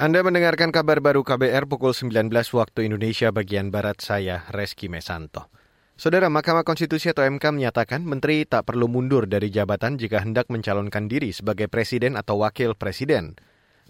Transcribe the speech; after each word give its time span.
Anda 0.00 0.24
mendengarkan 0.24 0.72
kabar 0.72 1.04
baru 1.04 1.20
KBR 1.20 1.68
pukul 1.68 1.92
19 1.92 2.32
waktu 2.32 2.88
Indonesia 2.88 3.28
bagian 3.36 3.68
Barat 3.68 4.00
saya, 4.00 4.48
Reski 4.48 4.88
Mesanto. 4.88 5.52
Saudara 5.92 6.32
Mahkamah 6.32 6.64
Konstitusi 6.64 7.12
atau 7.12 7.20
MK 7.28 7.52
menyatakan 7.52 8.00
menteri 8.08 8.48
tak 8.48 8.64
perlu 8.64 8.88
mundur 8.88 9.28
dari 9.28 9.52
jabatan 9.52 10.00
jika 10.00 10.24
hendak 10.24 10.48
mencalonkan 10.48 11.04
diri 11.04 11.36
sebagai 11.36 11.68
presiden 11.68 12.16
atau 12.16 12.40
wakil 12.40 12.72
presiden. 12.80 13.36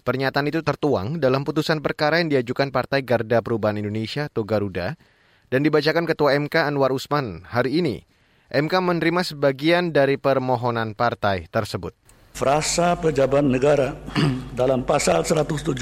Pernyataan 0.03 0.51
itu 0.51 0.59
tertuang 0.59 1.23
dalam 1.23 1.47
putusan 1.47 1.79
perkara 1.79 2.19
yang 2.19 2.27
diajukan 2.27 2.75
Partai 2.75 3.07
Garda 3.07 3.39
Perubahan 3.39 3.79
Indonesia 3.79 4.27
atau 4.27 4.43
Garuda 4.43 4.99
dan 5.47 5.63
dibacakan 5.63 6.03
Ketua 6.03 6.35
MK 6.35 6.75
Anwar 6.75 6.91
Usman 6.91 7.47
hari 7.47 7.79
ini. 7.79 8.03
MK 8.51 8.83
menerima 8.83 9.23
sebagian 9.23 9.95
dari 9.95 10.19
permohonan 10.19 10.91
partai 10.91 11.47
tersebut 11.47 11.95
frasa 12.31 12.97
pejabat 12.97 13.45
negara 13.45 13.95
dalam 14.59 14.83
pasal 14.83 15.23
170 15.23 15.77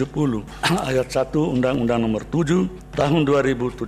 ayat 0.89 1.07
1 1.07 1.33
Undang-Undang 1.33 1.99
Nomor 2.03 2.23
7 2.27 2.89
Tahun 2.99 3.23
2017 3.23 3.87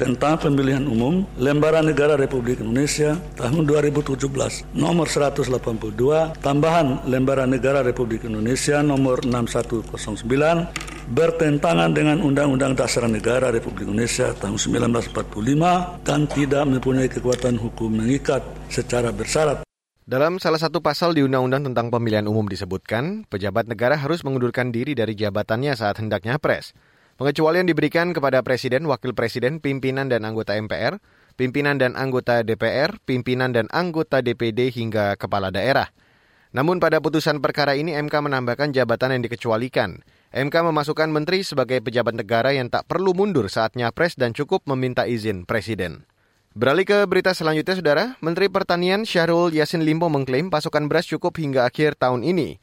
tentang 0.00 0.40
pemilihan 0.40 0.80
umum 0.88 1.20
Lembaran 1.36 1.84
Negara 1.84 2.16
Republik 2.16 2.64
Indonesia 2.64 3.12
tahun 3.36 3.68
2017 3.68 4.24
nomor 4.72 5.04
182 5.04 5.52
tambahan 6.40 7.04
Lembaran 7.04 7.52
Negara 7.52 7.84
Republik 7.84 8.24
Indonesia 8.24 8.80
nomor 8.80 9.20
6109 9.20 11.12
bertentangan 11.12 11.92
dengan 11.92 12.24
Undang-Undang 12.24 12.72
Dasar 12.72 13.04
Negara 13.04 13.52
Republik 13.52 13.84
Indonesia 13.84 14.32
tahun 14.40 14.56
1945 14.56 16.08
dan 16.08 16.24
tidak 16.24 16.64
mempunyai 16.64 17.12
kekuatan 17.12 17.60
hukum 17.60 18.00
mengikat 18.00 18.40
secara 18.72 19.12
bersyarat 19.12 19.67
dalam 20.08 20.40
salah 20.40 20.56
satu 20.56 20.80
pasal 20.80 21.12
di 21.12 21.20
Undang-Undang 21.20 21.68
tentang 21.68 21.92
Pemilihan 21.92 22.24
Umum 22.24 22.48
disebutkan, 22.48 23.28
pejabat 23.28 23.68
negara 23.68 23.92
harus 23.92 24.24
mengundurkan 24.24 24.72
diri 24.72 24.96
dari 24.96 25.12
jabatannya 25.12 25.76
saat 25.76 26.00
hendaknya 26.00 26.40
pres. 26.40 26.72
Pengecualian 27.20 27.68
diberikan 27.68 28.16
kepada 28.16 28.40
Presiden, 28.40 28.88
Wakil 28.88 29.12
Presiden, 29.12 29.60
pimpinan 29.60 30.08
dan 30.08 30.24
anggota 30.24 30.56
MPR, 30.56 30.96
pimpinan 31.36 31.76
dan 31.76 31.92
anggota 31.92 32.40
DPR, 32.40 32.96
pimpinan 33.04 33.52
dan 33.52 33.68
anggota 33.68 34.24
DPD 34.24 34.72
hingga 34.72 35.12
kepala 35.20 35.52
daerah. 35.52 35.92
Namun 36.56 36.80
pada 36.80 37.04
putusan 37.04 37.44
perkara 37.44 37.76
ini 37.76 37.92
MK 37.92 38.24
menambahkan 38.24 38.72
jabatan 38.72 39.12
yang 39.12 39.22
dikecualikan. 39.28 40.00
MK 40.32 40.54
memasukkan 40.72 41.12
menteri 41.12 41.44
sebagai 41.44 41.84
pejabat 41.84 42.16
negara 42.16 42.56
yang 42.56 42.72
tak 42.72 42.88
perlu 42.88 43.12
mundur 43.12 43.52
saat 43.52 43.76
nyapres 43.76 44.16
dan 44.16 44.32
cukup 44.32 44.64
meminta 44.64 45.04
izin 45.04 45.44
Presiden. 45.44 46.08
Beralih 46.58 46.82
ke 46.82 47.06
berita 47.06 47.30
selanjutnya, 47.38 47.78
Saudara. 47.78 48.04
Menteri 48.18 48.50
Pertanian 48.50 49.06
Syahrul 49.06 49.54
Yasin 49.54 49.86
Limpo 49.86 50.10
mengklaim 50.10 50.50
pasokan 50.50 50.90
beras 50.90 51.06
cukup 51.06 51.38
hingga 51.38 51.62
akhir 51.62 51.94
tahun 51.94 52.26
ini. 52.26 52.58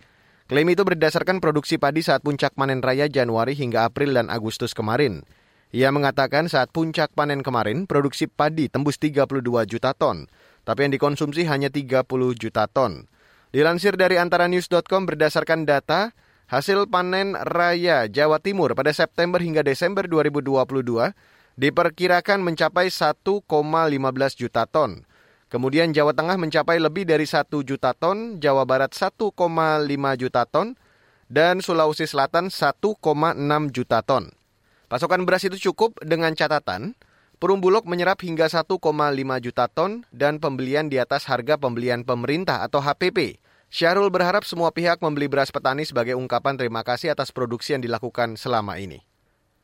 Klaim 0.52 0.68
itu 0.68 0.84
berdasarkan 0.84 1.40
produksi 1.40 1.80
padi 1.80 2.04
saat 2.04 2.20
puncak 2.20 2.60
panen 2.60 2.84
raya 2.84 3.08
Januari 3.08 3.56
hingga 3.56 3.88
April 3.88 4.12
dan 4.12 4.28
Agustus 4.28 4.76
kemarin. 4.76 5.24
Ia 5.72 5.96
mengatakan 5.96 6.52
saat 6.52 6.76
puncak 6.76 7.16
panen 7.16 7.40
kemarin, 7.40 7.88
produksi 7.88 8.28
padi 8.28 8.68
tembus 8.68 9.00
32 9.00 9.40
juta 9.64 9.96
ton, 9.96 10.28
tapi 10.68 10.80
yang 10.84 10.92
dikonsumsi 10.92 11.48
hanya 11.48 11.72
30 11.72 12.04
juta 12.36 12.68
ton. 12.68 13.08
Dilansir 13.56 13.96
dari 13.96 14.20
antaranews.com 14.20 15.08
berdasarkan 15.08 15.64
data, 15.64 16.12
hasil 16.52 16.92
panen 16.92 17.40
raya 17.48 18.12
Jawa 18.12 18.44
Timur 18.44 18.76
pada 18.76 18.92
September 18.92 19.40
hingga 19.40 19.64
Desember 19.64 20.04
2022 20.04 21.16
diperkirakan 21.56 22.44
mencapai 22.44 22.92
1,15 22.92 23.44
juta 24.36 24.64
ton. 24.68 25.04
Kemudian 25.48 25.96
Jawa 25.96 26.12
Tengah 26.12 26.36
mencapai 26.36 26.82
lebih 26.82 27.08
dari 27.08 27.24
1 27.24 27.48
juta 27.64 27.96
ton, 27.96 28.42
Jawa 28.44 28.68
Barat 28.68 28.92
1,5 28.92 29.32
juta 30.20 30.44
ton, 30.50 30.76
dan 31.32 31.64
Sulawesi 31.64 32.06
Selatan 32.06 32.52
1,6 32.52 32.92
juta 33.72 34.00
ton. 34.04 34.36
Pasokan 34.86 35.26
beras 35.26 35.42
itu 35.48 35.72
cukup 35.72 35.98
dengan 36.06 36.36
catatan 36.38 36.94
Perum 37.36 37.60
Bulog 37.60 37.84
menyerap 37.84 38.24
hingga 38.24 38.48
1,5 38.48 38.80
juta 39.44 39.66
ton 39.68 40.08
dan 40.16 40.40
pembelian 40.40 40.88
di 40.88 40.96
atas 41.04 41.28
harga 41.28 41.60
pembelian 41.60 42.08
pemerintah 42.08 42.64
atau 42.64 42.80
HPP. 42.80 43.44
Syahrul 43.68 44.08
berharap 44.08 44.48
semua 44.48 44.72
pihak 44.72 45.04
membeli 45.04 45.28
beras 45.28 45.52
petani 45.52 45.84
sebagai 45.84 46.16
ungkapan 46.16 46.56
terima 46.56 46.80
kasih 46.88 47.12
atas 47.12 47.36
produksi 47.36 47.76
yang 47.76 47.84
dilakukan 47.84 48.40
selama 48.40 48.80
ini. 48.80 49.04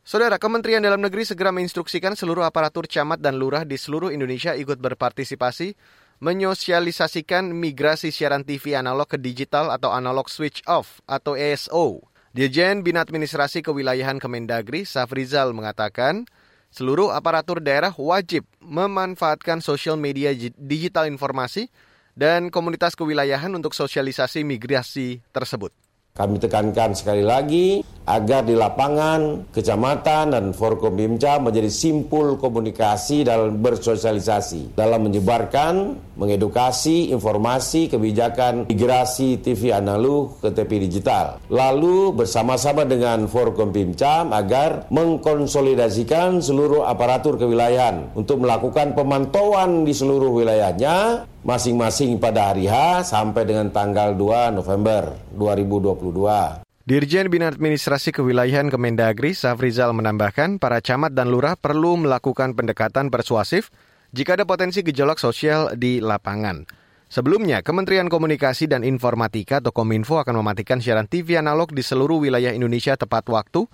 Saudara, 0.01 0.41
Kementerian 0.41 0.81
Dalam 0.81 0.97
Negeri 0.97 1.29
segera 1.29 1.53
menginstruksikan 1.53 2.17
seluruh 2.17 2.41
aparatur 2.41 2.89
camat 2.89 3.21
dan 3.21 3.37
lurah 3.37 3.61
di 3.61 3.77
seluruh 3.77 4.09
Indonesia 4.09 4.57
ikut 4.57 4.81
berpartisipasi 4.81 5.77
menyosialisasikan 6.21 7.53
migrasi 7.53 8.09
siaran 8.09 8.41
TV 8.41 8.73
analog 8.73 9.05
ke 9.05 9.21
digital 9.21 9.69
atau 9.69 9.93
analog 9.93 10.25
switch 10.25 10.65
off 10.65 11.05
atau 11.05 11.37
ASO. 11.37 12.01
Dirjen 12.33 12.81
Bina 12.81 13.05
Administrasi 13.05 13.61
Kewilayahan 13.61 14.17
Kemendagri, 14.17 14.89
Safrizal 14.89 15.53
mengatakan, 15.53 16.25
seluruh 16.73 17.13
aparatur 17.13 17.61
daerah 17.61 17.93
wajib 17.93 18.41
memanfaatkan 18.57 19.61
sosial 19.61 20.01
media 20.01 20.33
digital 20.57 21.05
informasi 21.05 21.69
dan 22.17 22.49
komunitas 22.49 22.97
kewilayahan 22.97 23.53
untuk 23.53 23.77
sosialisasi 23.77 24.41
migrasi 24.47 25.21
tersebut. 25.29 25.69
Kami 26.11 26.41
tekankan 26.41 26.91
sekali 26.91 27.21
lagi 27.21 27.85
agar 28.05 28.45
di 28.45 28.57
lapangan, 28.57 29.51
kecamatan, 29.53 30.33
dan 30.33 30.45
Forkombimca 30.55 31.37
menjadi 31.37 31.69
simpul 31.69 32.37
komunikasi 32.41 33.27
dalam 33.27 33.61
bersosialisasi, 33.61 34.73
dalam 34.73 35.05
menyebarkan, 35.05 35.99
mengedukasi, 36.17 37.13
informasi, 37.13 37.89
kebijakan 37.89 38.69
migrasi 38.69 39.41
TV 39.41 39.73
analog 39.73 40.41
ke 40.41 40.49
TV 40.53 40.89
digital. 40.89 41.37
Lalu 41.49 42.13
bersama-sama 42.15 42.85
dengan 42.85 43.25
Forkombimca 43.29 44.25
agar 44.31 44.89
mengkonsolidasikan 44.89 46.41
seluruh 46.41 46.85
aparatur 46.85 47.37
kewilayahan 47.37 48.13
untuk 48.17 48.41
melakukan 48.41 48.93
pemantauan 48.97 49.85
di 49.85 49.93
seluruh 49.93 50.33
wilayahnya 50.33 51.25
masing-masing 51.41 52.21
pada 52.21 52.53
hari 52.53 52.69
H 52.69 53.09
sampai 53.09 53.43
dengan 53.49 53.73
tanggal 53.73 54.13
2 54.13 54.61
November 54.61 55.17
2022. 55.33 56.70
Dirjen 56.81 57.29
Bina 57.29 57.45
Administrasi 57.45 58.09
Kewilayahan 58.09 58.73
Kemendagri, 58.73 59.37
Safrizal 59.37 59.93
menambahkan, 59.93 60.57
para 60.57 60.81
camat 60.81 61.13
dan 61.13 61.29
lurah 61.29 61.53
perlu 61.53 61.93
melakukan 61.93 62.57
pendekatan 62.57 63.13
persuasif 63.13 63.69
jika 64.09 64.33
ada 64.33 64.49
potensi 64.49 64.81
gejolak 64.81 65.21
sosial 65.21 65.77
di 65.77 66.01
lapangan. 66.01 66.65
Sebelumnya, 67.05 67.61
Kementerian 67.61 68.09
Komunikasi 68.09 68.65
dan 68.65 68.81
Informatika 68.81 69.61
atau 69.61 69.69
Kominfo 69.69 70.17
akan 70.17 70.41
mematikan 70.41 70.81
siaran 70.81 71.05
TV 71.05 71.37
analog 71.37 71.69
di 71.69 71.85
seluruh 71.85 72.17
wilayah 72.17 72.49
Indonesia 72.49 72.97
tepat 72.97 73.29
waktu, 73.29 73.69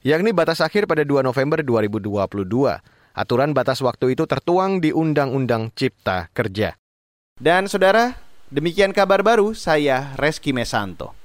yakni 0.00 0.32
batas 0.32 0.64
akhir 0.64 0.88
pada 0.88 1.04
2 1.04 1.20
November 1.20 1.60
2022. 1.60 2.48
Aturan 3.12 3.52
batas 3.52 3.84
waktu 3.84 4.16
itu 4.16 4.24
tertuang 4.24 4.80
di 4.80 4.88
Undang-Undang 4.94 5.76
Cipta 5.76 6.32
Kerja. 6.32 6.80
Dan 7.36 7.68
saudara, 7.68 8.16
demikian 8.48 8.96
kabar 8.96 9.20
baru 9.20 9.52
saya 9.52 10.16
Reski 10.16 10.56
Mesanto. 10.56 11.17